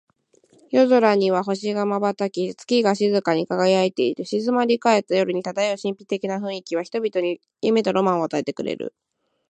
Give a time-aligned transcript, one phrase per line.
[0.71, 4.25] 夜空には星が瞬き、月が静かに輝いている。
[4.25, 8.95] 静まり返った夜に漂う神秘的な雰囲気は、人々に夢とロマンを与えてくれる。